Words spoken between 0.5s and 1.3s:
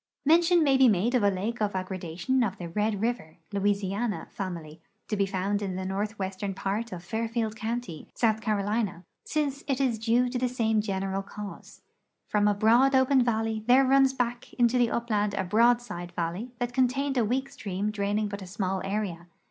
may be made of a